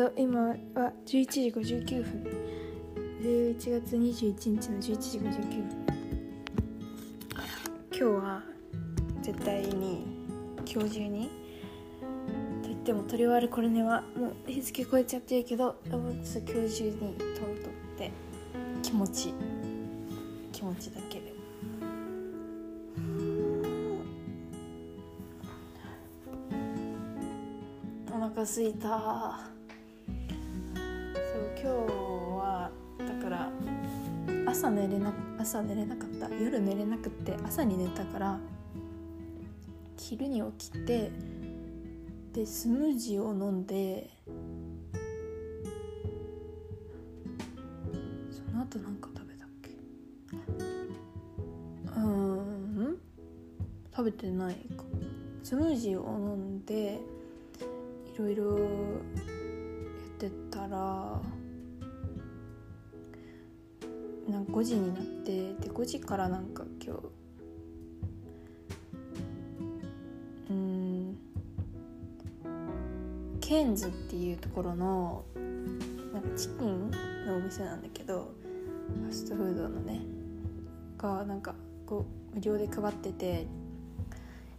[0.00, 0.54] と今は
[1.04, 2.26] 11時59分。
[3.20, 5.86] 11月21日の11時59分。
[7.92, 8.42] 今日は
[9.20, 10.06] 絶対に
[10.64, 11.28] 今日中に。
[12.62, 18.10] と言っても取り終わるこれねはもう日付超えちゃってるけど今日中に取ろうとって
[18.82, 19.34] 気持ち
[20.50, 21.34] 気持ちだけで。
[28.10, 29.59] お腹すいた。
[31.62, 31.76] 今日
[32.38, 33.52] はだから
[34.46, 36.34] 朝寝れな朝寝れなかった。
[36.34, 38.40] 夜寝れなくって朝に寝たから
[39.98, 41.10] 昼に起きて
[42.32, 44.08] でスムージーを飲んで
[48.30, 49.70] その後なんか食べたっけ？
[51.94, 52.96] うん。
[53.94, 54.84] 食べてないか。
[55.42, 57.00] スムージーを飲んで
[58.14, 58.68] いろいろやっ
[60.18, 61.20] てたら
[64.30, 67.00] なんか5時になってで5時からなんか今日
[70.50, 71.18] うん
[73.40, 75.24] ケンズっていうところの
[76.12, 76.90] なんかチキン
[77.26, 78.32] のお店なんだけど
[79.02, 80.00] ファストフードのね
[80.96, 81.54] がなんか
[81.86, 83.46] こう無料で配ってて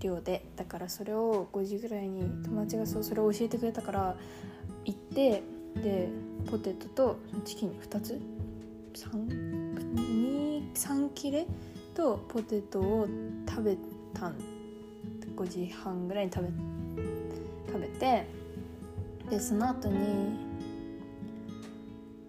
[0.00, 0.44] 量で。
[0.56, 4.16] だからそれを5時ぐらいに友達がそうそれを教えてくれたから
[4.84, 5.42] 行って
[5.76, 6.08] で
[6.50, 8.20] ポテトとチキン2つ
[8.94, 11.46] 3, 切れ
[11.94, 13.08] とポテトを
[13.48, 13.76] 食べ
[14.12, 14.36] たん
[15.36, 16.50] 5時半ぐらいに食べ
[17.72, 18.26] 食べて
[19.28, 20.38] でその後に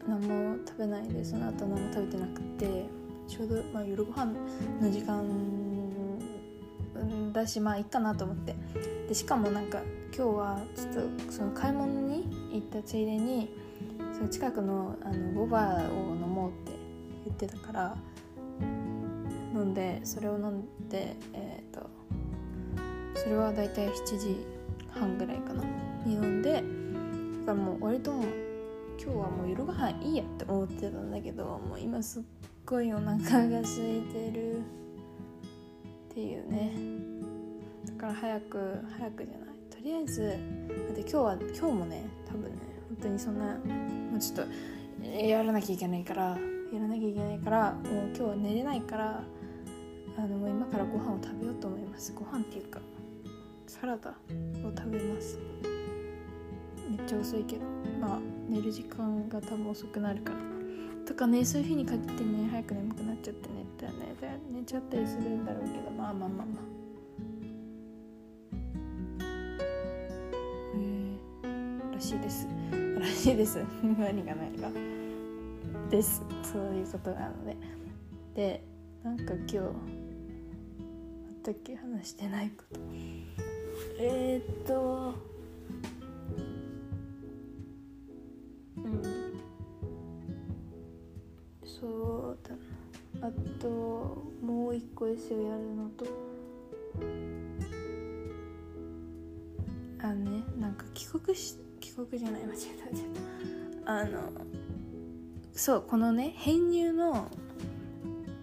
[0.08, 2.86] 何も食べないでその後何も食べてなくて
[3.28, 4.34] ちょうど、まあ、夜ご飯
[4.82, 5.24] の時間
[7.32, 8.56] だしまあいいかなと思って。
[9.08, 9.84] でしかもなんか
[10.16, 10.94] 今日はちょっ
[11.28, 13.50] とその買い物に行ったついでに
[14.16, 16.72] その近くのあのボバを飲もうって
[17.26, 17.98] 言ってたから
[19.54, 21.90] 飲んでそれを飲んでえっ、ー、と
[23.14, 24.38] それはだいたい7時
[24.90, 25.64] 半ぐらいかな。
[26.06, 26.64] に飲んでだか
[27.48, 28.24] らもう割とも
[28.98, 32.24] 今日はもう夜ご飯いいやって思ってたんだけどもう今すっ
[32.66, 34.60] ごいお腹が空いてる
[36.12, 36.72] っていうね。
[37.86, 39.48] だから早く早くじゃない。
[39.70, 40.38] とりあえずだっ
[40.96, 42.65] て今日は今日もね多分ね
[42.96, 44.48] 本当にそんなもうちょっ
[45.04, 46.38] とやらなきゃいけないから
[46.74, 49.24] やらなきゃいけないからもう今日は寝れないから
[50.18, 52.14] あのもう今からご飯を食べようと思います。
[52.14, 52.80] ご飯っていうか
[53.68, 54.14] サラダを
[54.76, 55.38] 食べます。
[56.90, 57.64] めっちゃ遅いけど
[58.00, 58.20] まあ
[58.50, 60.40] 寝る時間が多分遅くなるから。
[61.06, 66.76] とかねそういう日に限ってね早く眠くなっちゃってねだね寝ちゃったりするんだろうけどまあまあまあまあ。
[70.76, 72.48] えー、らしいです。
[73.00, 73.60] らしいです。
[73.84, 74.70] 何が何が
[75.90, 76.22] です。
[76.44, 77.56] そういうことなので。
[78.36, 78.64] で
[79.04, 79.72] なんか今日あっ
[81.44, 82.80] たっけ話してないこと。
[84.00, 85.14] えー、っと
[88.78, 89.02] うん。
[91.64, 92.50] そうだ
[93.22, 93.28] な。
[93.28, 93.68] あと
[94.42, 96.06] もう一個エッセイをやるのと。
[100.00, 104.32] あのねなんか帰国し帰国じゃない間違えた間違えたあの
[105.54, 107.30] そうこのね編入の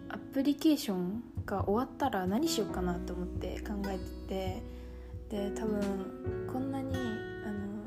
[0.08, 3.98] アプリケーションが終わったら何しようかなと思って考え
[4.28, 4.62] て
[5.28, 5.80] てで多分
[6.52, 6.98] こんなにあ
[7.50, 7.82] の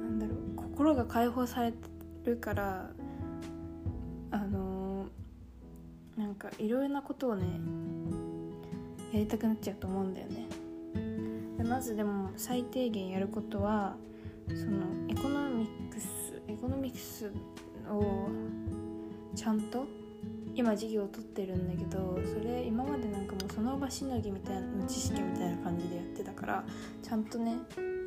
[0.00, 1.72] なんだろう心が解放され
[2.24, 2.90] るから
[4.32, 5.06] あの
[6.16, 7.46] なんかいろいろなことをね
[9.12, 10.63] やりたくなっちゃうと思うんだよね。
[11.74, 13.96] まずでも最低限やることは
[14.46, 17.32] そのエコノミクスエコノミクス
[17.90, 18.28] を
[19.34, 19.84] ちゃんと
[20.54, 26.64] 今授業を取ってるんだけどそれ今までなんかもうその場しのぎみたいな知識みたいな感じでやってたから
[27.02, 27.56] ちゃんとね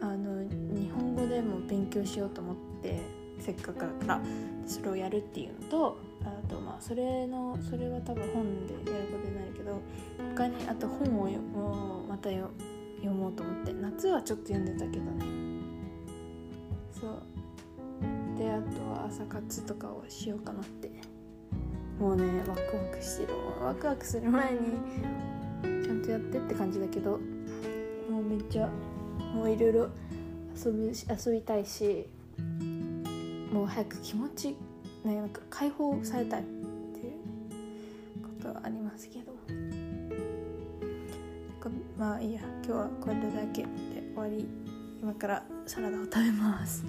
[0.02, 3.02] あの日本語でも勉強しようと思って
[3.42, 4.22] せっかくだから
[4.66, 9.82] それをやるっていうのとあとまあそれのそれは多分本でやることになるけど
[10.34, 12.32] 他にあと本をまた
[12.98, 13.74] 読もうと思って。
[13.74, 15.26] 夏はちょっと読んでたけどね。
[17.00, 17.24] そう。
[18.38, 20.92] であとは朝活とかをしようかなって。
[22.00, 23.34] もうねワクワクしてる。
[23.64, 24.60] ワクワクする前に
[25.84, 27.20] ちゃんとやってって感じだけど
[28.10, 28.70] もうめっちゃ
[29.34, 29.90] もういろいろ
[30.56, 32.08] 遊び遊びたいし
[33.52, 34.56] もう早く気持ち、
[35.04, 36.57] ね、なんか解放されたい。
[41.98, 43.68] まあいいや今日はこれだけで
[44.14, 44.48] 終わり。
[45.02, 46.84] 今からサラダを食べます。